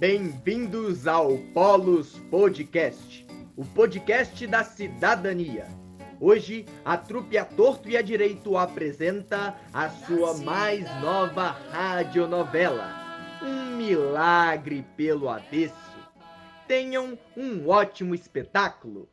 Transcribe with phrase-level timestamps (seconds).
[0.00, 5.66] Bem-vindos ao Polos Podcast, o podcast da cidadania.
[6.18, 12.94] Hoje, a trupe a torto e a direito apresenta a sua mais nova radionovela,
[13.42, 15.74] Um Milagre pelo Avesso.
[16.66, 19.06] Tenham um ótimo espetáculo.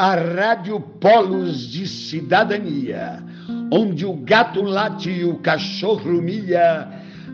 [0.00, 3.22] A Rádio Polos de Cidadania,
[3.70, 6.88] onde o gato late e o cachorro mia,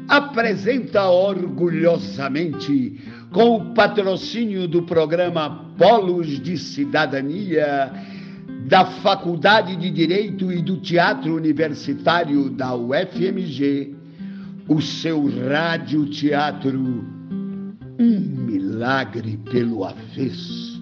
[0.09, 7.93] apresenta orgulhosamente, com o patrocínio do programa Polos de Cidadania,
[8.67, 13.95] da Faculdade de Direito e do Teatro Universitário da UFMG,
[14.67, 16.81] o seu rádio-teatro.
[17.97, 20.76] Um Milagre pelo Avesso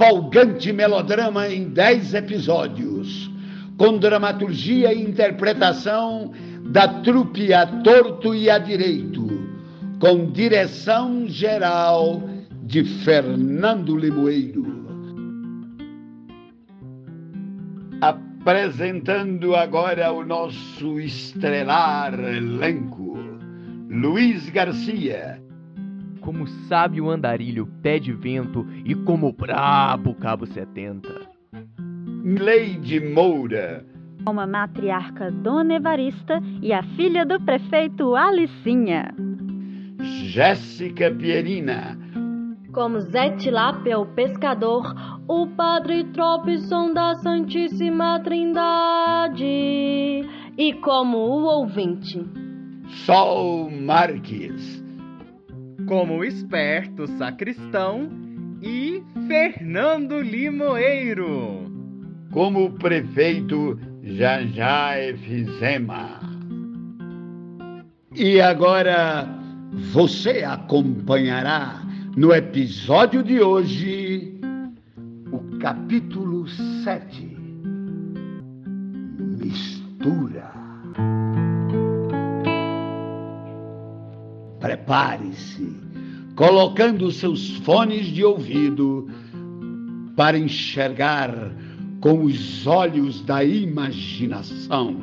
[0.00, 3.30] empolgante melodrama em dez episódios,
[3.76, 6.32] com dramaturgia e interpretação
[6.70, 9.28] da trupe a torto e a direito,
[10.00, 12.22] com direção geral
[12.62, 14.80] de Fernando Limoeiro.
[18.00, 23.18] Apresentando agora o nosso estrelar elenco,
[23.90, 25.42] Luiz Garcia,
[26.20, 31.08] como sábio andarilho pé de vento e como brabo cabo 70.
[32.24, 33.84] Leide Moura.
[34.28, 39.14] Uma matriarca Dona Evarista e a filha do prefeito Alicinha.
[40.00, 41.98] Jéssica Pierina.
[42.72, 44.94] Como Zé Tilápia, o pescador,
[45.26, 49.44] o padre Tropson da Santíssima Trindade.
[50.56, 52.24] E como o ouvinte.
[52.86, 54.79] Sol Marques
[55.90, 58.08] como o esperto sacristão
[58.62, 61.68] e Fernando Limoeiro.
[62.30, 66.20] Como o prefeito Jajá Efizema.
[68.14, 69.26] E agora
[69.92, 71.82] você acompanhará
[72.16, 74.40] no episódio de hoje
[75.32, 76.46] o capítulo
[76.84, 77.36] 7
[79.40, 80.52] Mistura.
[84.60, 85.79] Prepare-se,
[86.40, 89.10] colocando seus fones de ouvido
[90.16, 91.30] para enxergar
[92.00, 94.96] com os olhos da imaginação.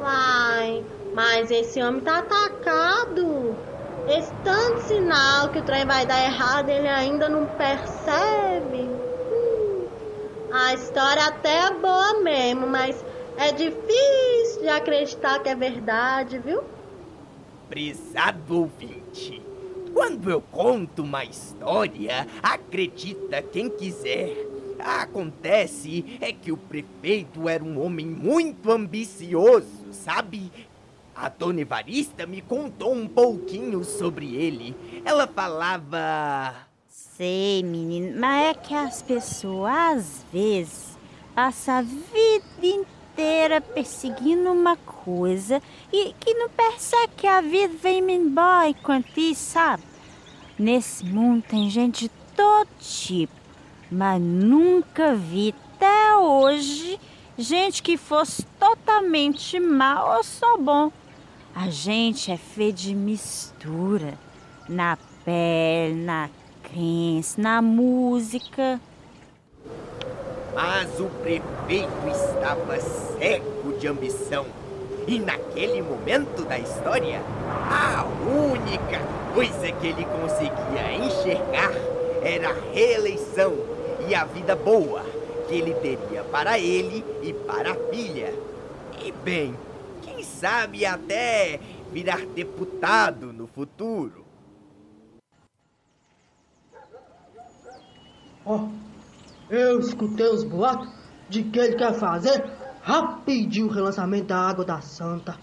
[0.00, 3.56] Vai, mas esse homem tá atacado.
[4.06, 9.09] Esse tanto sinal que o trem vai dar errado, ele ainda não percebe.
[10.62, 13.02] A história até é boa mesmo, mas
[13.38, 16.62] é difícil de acreditar que é verdade, viu?
[17.66, 19.42] Prezado ouvinte,
[19.94, 24.36] quando eu conto uma história, acredita quem quiser.
[24.78, 30.52] Acontece é que o prefeito era um homem muito ambicioso, sabe?
[31.16, 34.76] A dona Evarista me contou um pouquinho sobre ele.
[35.06, 36.69] Ela falava
[37.00, 40.98] sei, menino, mas é que as pessoas, às vezes,
[41.34, 45.62] passam a vida inteira perseguindo uma coisa
[45.92, 49.82] e que não percebe que a vida vem embora enquanto isso, sabe?
[50.58, 53.32] Nesse mundo tem gente de todo tipo,
[53.90, 57.00] mas nunca vi até hoje
[57.38, 60.92] gente que fosse totalmente mal ou só bom.
[61.54, 64.18] A gente é feito de mistura
[64.68, 66.28] na pele, na
[66.62, 68.80] crença, na música.
[70.54, 74.46] Mas o prefeito estava cego de ambição.
[75.06, 77.20] E naquele momento da história,
[77.70, 79.00] a única
[79.34, 81.72] coisa que ele conseguia enxergar
[82.22, 83.54] era a reeleição
[84.08, 85.02] e a vida boa
[85.48, 88.32] que ele teria para ele e para a filha.
[89.04, 89.54] E bem,
[90.02, 91.58] quem sabe até
[91.92, 94.19] virar deputado no futuro.
[98.44, 98.68] Ó, oh,
[99.50, 100.88] eu escutei os boatos
[101.28, 102.44] de que ele quer fazer
[102.82, 105.36] rapidinho o relançamento da Água da Santa.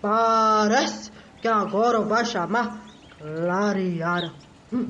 [0.00, 1.10] Parece
[1.40, 2.84] que agora vai chamar
[3.18, 4.32] Clareara.
[4.72, 4.86] Hum.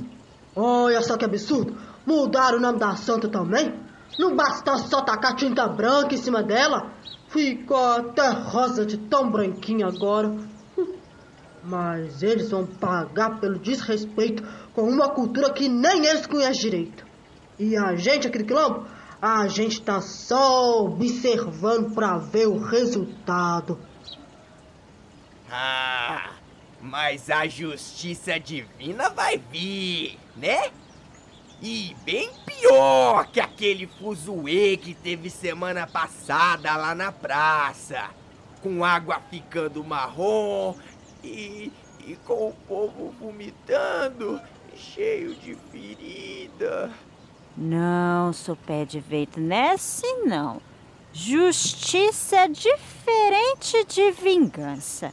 [0.55, 1.77] Olha só que absurdo!
[2.07, 3.75] Mudaram o nome da santa também?
[4.19, 6.91] Não basta só tacar tinta branca em cima dela?
[7.29, 10.29] Ficou até rosa de tão branquinha agora.
[10.77, 10.95] Hum.
[11.63, 14.43] Mas eles vão pagar pelo desrespeito
[14.75, 17.08] com uma cultura que nem eles conhecem direito.
[17.59, 18.87] E a gente aqui do Quilombo,
[19.21, 23.77] a gente tá só observando para ver o resultado.
[25.51, 26.31] Ah,
[26.81, 30.71] mas a justiça divina vai vir, né?
[31.61, 38.11] E bem pior que aquele fuzuê que teve semana passada lá na praça.
[38.63, 40.77] Com água ficando marrom
[41.25, 41.73] e,
[42.07, 44.41] e com o povo vomitando,
[44.77, 46.93] cheio de ferida.
[47.61, 50.63] Não, sou pé de veito, não é assim não.
[51.13, 55.13] Justiça é diferente de vingança.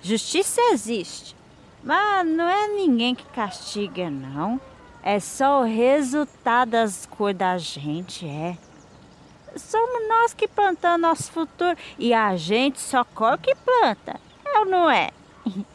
[0.00, 1.36] Justiça existe,
[1.82, 4.58] mas não é ninguém que castiga, não.
[5.02, 8.56] É só o resultado das coisas da gente, é.
[9.54, 14.64] Somos nós que plantamos nosso futuro e a gente só colhe que planta, é ou
[14.64, 15.10] não é?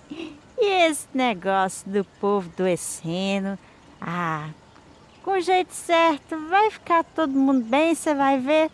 [0.61, 3.57] E esse negócio do povo doecendo,
[4.01, 4.49] ah,
[5.29, 8.71] com o jeito certo, vai ficar todo mundo bem, você vai ver.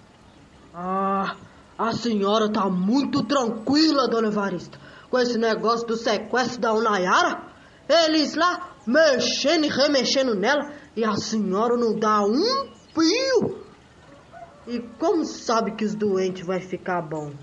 [0.74, 1.36] Ah,
[1.78, 4.80] a senhora tá muito tranquila, dona Evarista,
[5.12, 7.42] com esse negócio do sequestro da Unayara.
[7.90, 13.66] Eles lá mexendo e remexendo nela e a senhora não dá um fio.
[14.66, 17.34] E como sabe que os doentes vai ficar bom?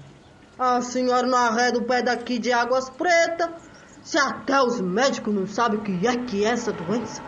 [0.58, 3.50] A senhora não arreda o pé daqui de águas pretas.
[4.03, 7.23] Se até os médicos não sabem o que é que é essa doença.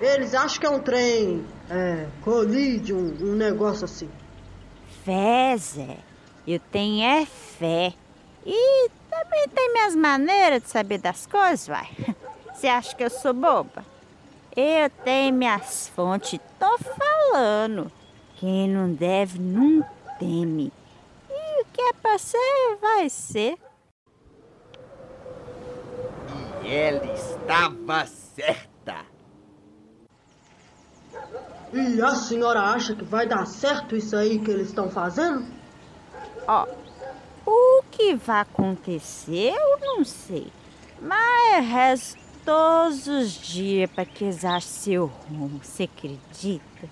[0.00, 4.08] Eles acham que é um trem, é, colide, um, um negócio assim.
[5.04, 5.96] Fé, Zé.
[6.46, 7.92] Eu tenho é fé.
[8.46, 11.88] E também tem minhas maneiras de saber das coisas, vai.
[12.54, 13.84] Você acha que eu sou boba?
[14.56, 17.90] Eu tenho minhas fontes, tô falando.
[18.36, 19.84] Quem não deve, não
[20.18, 20.72] teme.
[21.28, 23.56] E o que é pra ser, vai ser.
[26.62, 28.77] E ela estava certa.
[31.72, 35.44] E a senhora acha que vai dar certo isso aí que eles estão fazendo?
[36.46, 36.66] Ó,
[37.46, 40.46] o que vai acontecer eu não sei.
[41.00, 46.88] Mas resto todos os dias para que eles achem seu rumo, você acredita?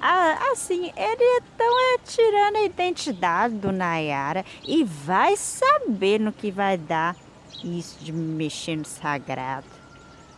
[0.00, 6.50] Ah, assim, eles estão é, tirando a identidade do Nayara e vai saber no que
[6.50, 7.16] vai dar
[7.64, 9.66] isso de mexer no sagrado.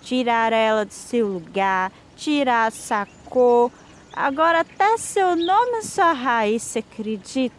[0.00, 2.70] Tirar ela do seu lugar, tirar a
[4.12, 7.54] agora até seu nome sua raiz, acredita?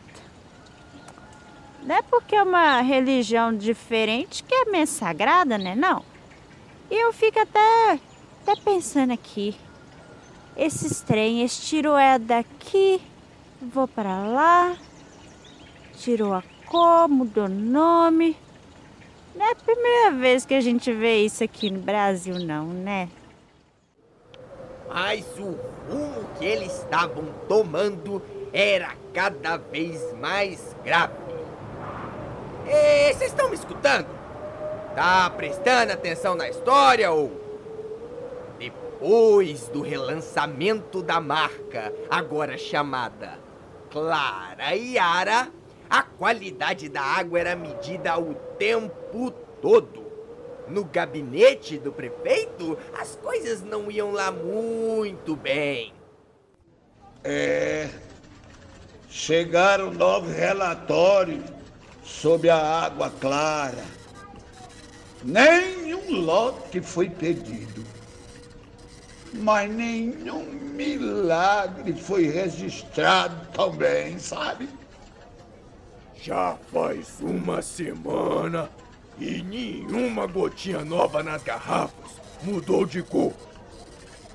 [1.84, 6.04] Não é porque é uma religião diferente que é menos sagrada, né não?
[6.90, 8.00] E eu fico até,
[8.42, 9.56] até pensando aqui.
[10.56, 13.00] Esses trem, tirou é daqui,
[13.62, 14.76] vou para lá,
[15.98, 18.36] tirou a cor, mudou nome.
[19.36, 23.08] Não é a primeira vez que a gente vê isso aqui no Brasil, não, né?
[24.88, 25.58] Mas o
[25.90, 28.22] rumo que eles estavam tomando
[28.54, 31.14] era cada vez mais grave.
[32.66, 34.08] Vocês estão me escutando?
[34.96, 37.32] Tá prestando atenção na história ou.
[38.58, 43.38] Depois do relançamento da marca, agora chamada
[43.92, 45.50] Clara Yara,
[45.90, 49.32] a qualidade da água era medida o tempo
[49.62, 50.07] todo.
[50.70, 55.94] No gabinete do prefeito, as coisas não iam lá muito bem.
[57.24, 57.90] É.
[59.10, 61.44] Chegaram novos relatórios
[62.04, 63.98] sobre a água clara
[65.24, 67.84] Nenhum lote foi pedido,
[69.34, 74.70] mas nenhum milagre foi registrado também, sabe?
[76.22, 78.70] Já faz uma semana
[79.20, 82.12] e nenhuma gotinha nova nas garrafas
[82.44, 83.34] mudou de cor.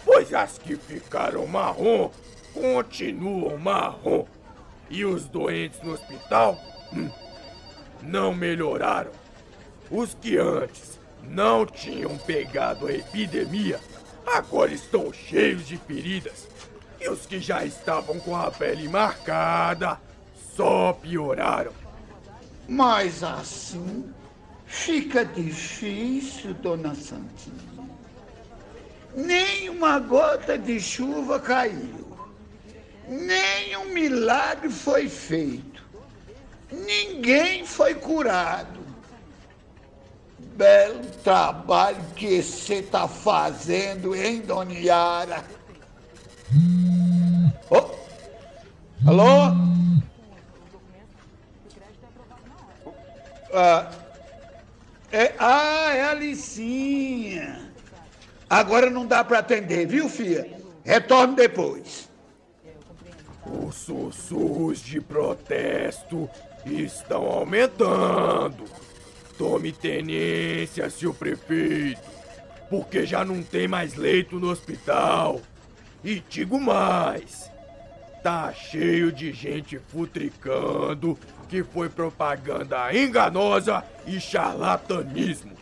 [0.05, 2.11] Pois as que ficaram marrom
[2.53, 4.27] continuam marrom.
[4.91, 6.59] E os doentes no hospital
[6.93, 7.09] hum,
[8.03, 9.13] não melhoraram.
[9.91, 13.81] Os que antes não tinham pegado a epidemia
[14.27, 16.49] agora estão cheios de feridas.
[17.01, 19.99] E os que já estavam com a pele marcada
[20.57, 21.73] só pioraram.
[22.69, 24.13] Mas assim
[24.73, 27.73] fica difícil, dona Santinha.
[29.15, 32.17] Nem uma gota de chuva caiu.
[33.07, 35.85] Nem um milagre foi feito.
[36.71, 38.81] Ninguém foi curado
[40.57, 45.45] belo trabalho que você está fazendo, hein, Dona Yara?
[47.71, 47.91] Oh.
[49.07, 49.73] Alô?
[53.55, 54.02] Ah,
[55.13, 57.71] É, ah, é a Licinha.
[58.49, 60.51] Agora não dá para atender, viu, filha?
[60.83, 62.09] Retorne depois.
[63.47, 66.31] Os sussurros de protesto
[66.65, 68.65] estão aumentando.
[69.37, 72.01] Tome tenência, seu prefeito,
[72.71, 75.43] porque já não tem mais leito no hospital.
[76.03, 77.51] E digo mais:
[78.23, 85.53] tá cheio de gente futricando que foi propaganda enganosa e charlatanismo.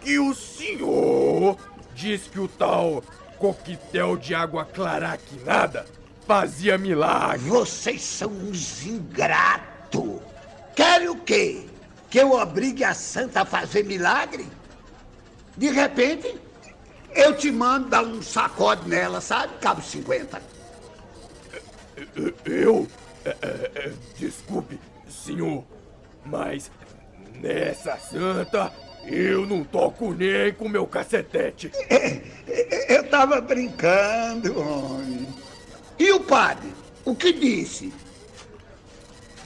[0.00, 1.58] Que o senhor
[1.94, 3.02] diz que o tal
[3.38, 5.84] coquetel de água claraquinada
[6.26, 7.50] fazia milagre.
[7.50, 10.22] Vocês são uns ingrato.
[10.76, 11.66] Querem o quê?
[12.08, 14.46] Que eu obrigue a santa a fazer milagre?
[15.56, 16.34] De repente,
[17.14, 19.58] eu te mando dar um sacode nela, sabe?
[19.60, 20.59] Cabo 50.
[22.44, 22.86] Eu?
[23.24, 24.78] É, é, é, desculpe,
[25.08, 25.64] senhor,
[26.24, 26.70] mas
[27.34, 28.72] nessa santa
[29.04, 31.70] eu não toco nem com meu cacetete.
[32.88, 35.26] Eu tava brincando, homem.
[35.98, 36.72] E o padre?
[37.04, 37.92] O que disse?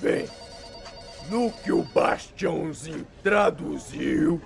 [0.01, 0.27] Bem,
[1.31, 4.41] no que o Bastiãozinho traduziu,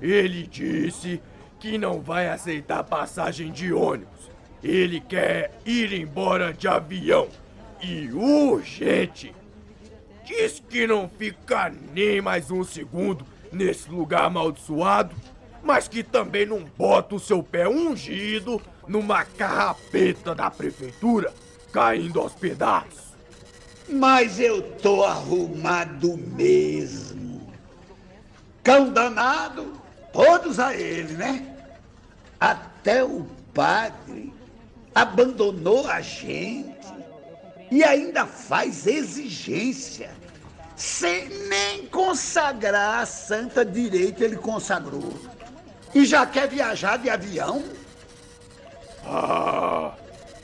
[0.00, 1.20] ele disse
[1.58, 4.30] que não vai aceitar passagem de ônibus.
[4.62, 7.28] Ele quer ir embora de avião.
[7.80, 9.34] E urgente.
[10.24, 15.14] Diz que não fica nem mais um segundo nesse lugar amaldiçoado,
[15.62, 21.32] mas que também não bota o seu pé ungido numa carrapeta da prefeitura,
[21.72, 23.08] caindo aos pedaços.
[23.88, 27.50] Mas eu tô arrumado mesmo.
[28.62, 29.80] Cão danado,
[30.12, 31.56] todos a ele, né?
[32.38, 33.24] Até o
[33.54, 34.37] padre
[35.02, 36.88] abandonou a gente
[37.70, 40.10] e ainda faz exigência
[40.74, 45.12] sem nem consagrar a santa direita ele consagrou.
[45.94, 47.62] E já quer viajar de avião?
[49.04, 49.94] Ah,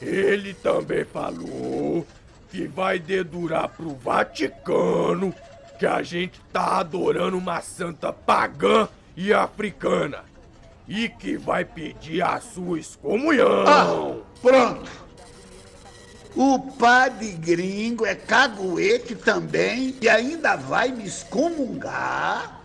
[0.00, 2.06] ele também falou
[2.50, 5.34] que vai dedurar pro Vaticano
[5.78, 10.24] que a gente tá adorando uma santa pagã e africana.
[10.86, 13.64] E que vai pedir a sua excomunhão.
[13.66, 14.90] Ah, pronto.
[16.36, 22.60] O padre gringo é caguete também e ainda vai me excomungar.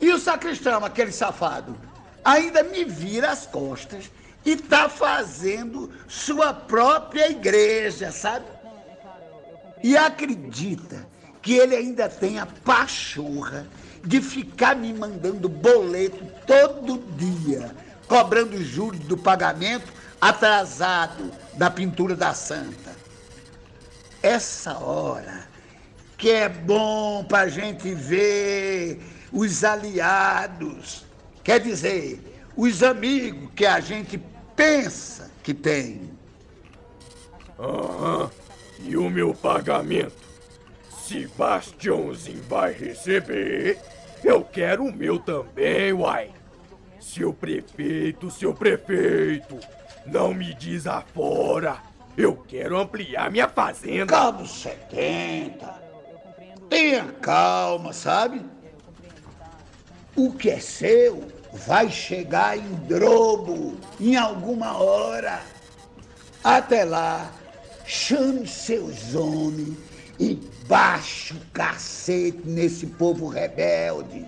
[0.00, 1.76] E o sacristão, aquele safado,
[2.24, 4.10] ainda me vira as costas
[4.44, 8.46] e tá fazendo sua própria igreja, sabe?
[9.82, 11.06] E acredita
[11.42, 13.66] que ele ainda tem a pachorra
[14.04, 17.74] de ficar me mandando boleto todo dia,
[18.06, 22.96] cobrando juros do pagamento atrasado da pintura da santa.
[24.22, 25.48] Essa hora
[26.16, 29.00] que é bom para a gente ver
[29.32, 31.04] os aliados,
[31.44, 34.20] quer dizer, os amigos que a gente
[34.56, 36.10] pensa que tem.
[37.58, 38.30] Aham,
[38.80, 40.27] e o meu pagamento?
[41.08, 43.78] Sebastiãozinho vai receber,
[44.22, 46.30] eu quero o meu também, uai.
[47.00, 49.58] Seu prefeito, seu prefeito,
[50.04, 51.78] não me desafora.
[52.14, 54.04] Eu quero ampliar minha fazenda.
[54.04, 55.82] Cabo 70.
[56.68, 58.44] Tenha calma, sabe?
[60.14, 65.40] O que é seu vai chegar em drobo em alguma hora.
[66.44, 67.32] Até lá,
[67.86, 69.87] chame seus homens
[70.18, 70.34] e
[70.66, 74.26] baixe o cacete nesse povo rebelde.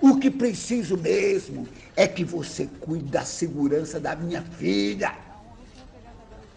[0.00, 5.14] O que preciso mesmo é que você cuide da segurança da minha filha.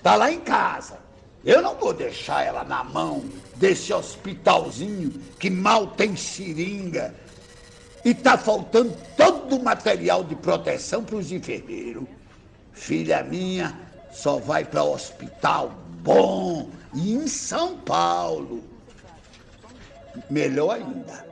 [0.03, 0.99] Tá lá em casa.
[1.43, 3.23] Eu não vou deixar ela na mão
[3.55, 7.15] desse hospitalzinho que mal tem seringa
[8.05, 12.03] e tá faltando todo o material de proteção para os enfermeiros.
[12.73, 13.77] Filha minha
[14.11, 15.73] só vai para hospital
[16.03, 18.63] bom e em São Paulo.
[20.29, 21.31] Melhor ainda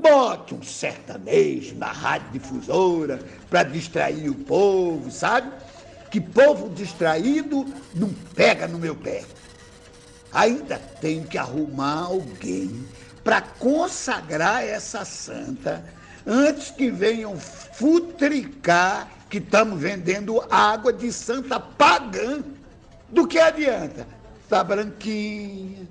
[0.00, 5.52] Bote um sertanejo na rádio difusora para distrair o povo, sabe?
[6.10, 9.24] Que povo distraído não pega no meu pé.
[10.32, 12.86] Ainda tenho que arrumar alguém
[13.22, 15.84] para consagrar essa santa
[16.26, 22.42] antes que venham futricar que estamos vendendo água de santa pagã.
[23.10, 24.06] Do que adianta?
[24.50, 25.86] Está branquinha,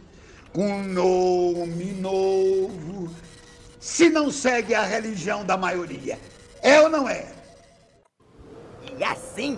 [0.52, 3.10] com nome novo
[3.80, 6.20] se não segue a religião da maioria.
[6.62, 7.26] É ou não é?
[8.98, 9.58] E assim,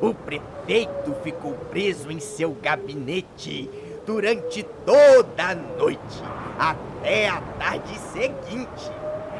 [0.00, 3.68] o prefeito ficou preso em seu gabinete
[4.06, 6.22] durante toda a noite,
[6.58, 8.90] até a tarde seguinte.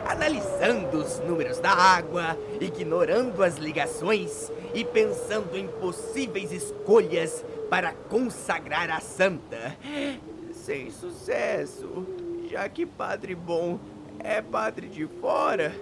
[0.09, 8.91] Analisando os números da água, ignorando as ligações e pensando em possíveis escolhas para consagrar
[8.91, 9.77] a santa.
[10.53, 12.07] Sem sucesso,
[12.51, 13.79] já que Padre Bom
[14.19, 15.75] é padre de fora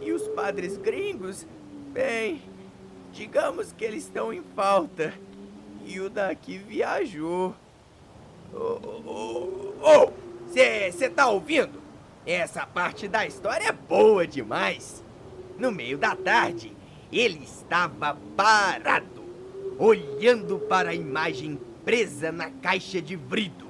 [0.00, 1.46] e os padres gringos,
[1.92, 2.42] bem,
[3.12, 5.14] digamos que eles estão em falta.
[5.86, 7.54] E o daqui viajou.
[8.52, 10.12] Ô, ô, ô,
[10.46, 11.77] você tá ouvindo?
[12.28, 15.02] Essa parte da história é boa demais.
[15.58, 16.76] No meio da tarde,
[17.10, 19.24] ele estava parado,
[19.78, 23.68] olhando para a imagem presa na caixa de vidro,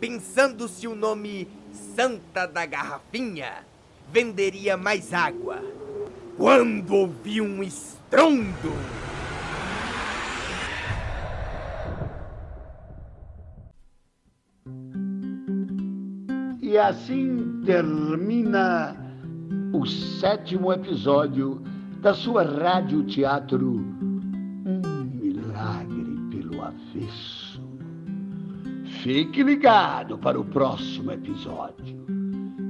[0.00, 1.46] pensando se o nome
[1.94, 3.64] Santa da Garrafinha
[4.10, 5.62] venderia mais água.
[6.36, 8.72] Quando ouvi um estrondo.
[16.76, 18.94] E assim termina
[19.72, 21.62] o sétimo episódio
[22.02, 23.82] da sua rádio teatro
[24.66, 27.62] Um Milagre pelo Avesso.
[29.02, 31.96] Fique ligado para o próximo episódio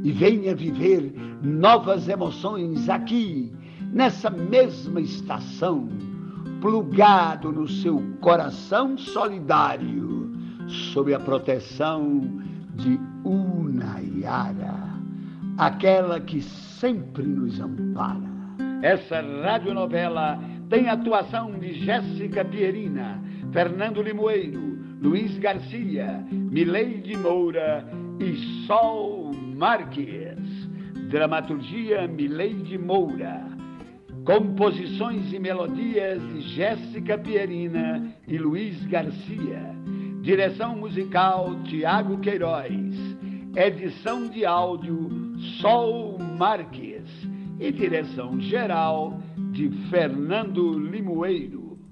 [0.04, 3.52] e venha viver novas emoções aqui,
[3.92, 5.88] nessa mesma estação,
[6.60, 10.30] plugado no seu coração solidário,
[10.68, 12.20] sob a proteção
[12.76, 14.74] de Unayara,
[15.58, 18.36] aquela que sempre nos ampara.
[18.82, 20.38] Essa radionovela
[20.70, 23.20] tem atuação de Jéssica Pierina,
[23.52, 27.84] Fernando Limoeiro, Luiz Garcia, Mileide Moura
[28.20, 30.66] e Sol Marques.
[31.10, 33.44] Dramaturgia Mileide Moura.
[34.24, 39.74] Composições e melodias de Jéssica Pierina e Luiz Garcia.
[40.20, 43.15] Direção musical Tiago Queiroz.
[43.56, 45.08] Edição de áudio
[45.62, 47.08] Sol Marques.
[47.58, 49.18] E direção geral
[49.52, 51.65] de Fernando Limoeiro.